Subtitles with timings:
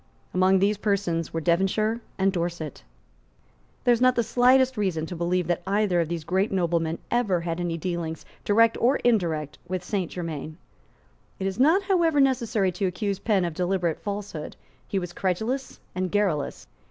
[0.33, 2.81] Among these persons were Devonshire and Dorset.
[3.83, 7.41] There is not the slightest reason to believe that either of these great noblemen ever
[7.41, 10.57] had any dealings, direct or indirect, with Saint Germains.
[11.37, 14.55] It is not, however, necessary to accuse Penn of deliberate falsehood.
[14.87, 16.65] He was credulous and garrulous.